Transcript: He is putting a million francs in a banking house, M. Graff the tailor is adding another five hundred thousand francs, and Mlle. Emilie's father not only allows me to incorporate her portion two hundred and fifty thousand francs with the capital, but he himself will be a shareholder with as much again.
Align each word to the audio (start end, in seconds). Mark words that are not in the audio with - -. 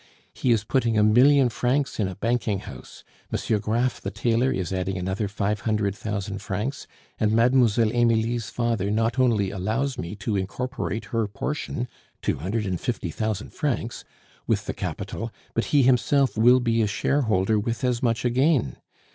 He 0.33 0.49
is 0.51 0.63
putting 0.63 0.97
a 0.97 1.03
million 1.03 1.49
francs 1.49 1.99
in 1.99 2.07
a 2.07 2.15
banking 2.15 2.61
house, 2.61 3.03
M. 3.31 3.59
Graff 3.59 4.01
the 4.01 4.09
tailor 4.09 4.51
is 4.51 4.73
adding 4.73 4.97
another 4.97 5.27
five 5.27 5.59
hundred 5.59 5.93
thousand 5.93 6.39
francs, 6.39 6.87
and 7.19 7.31
Mlle. 7.33 7.69
Emilie's 7.93 8.49
father 8.49 8.89
not 8.89 9.19
only 9.19 9.51
allows 9.51 9.99
me 9.99 10.15
to 10.15 10.35
incorporate 10.35 11.05
her 11.13 11.27
portion 11.27 11.87
two 12.23 12.39
hundred 12.39 12.65
and 12.65 12.81
fifty 12.81 13.11
thousand 13.11 13.51
francs 13.53 14.03
with 14.47 14.65
the 14.65 14.73
capital, 14.73 15.31
but 15.53 15.65
he 15.65 15.83
himself 15.83 16.35
will 16.35 16.59
be 16.59 16.81
a 16.81 16.87
shareholder 16.87 17.59
with 17.59 17.83
as 17.83 18.01
much 18.01 18.25
again. 18.25 18.77